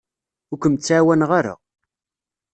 [0.51, 1.55] Ur kem-ttɛawaneɣ ara.